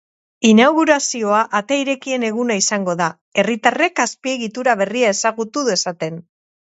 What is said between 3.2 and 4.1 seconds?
herritarrek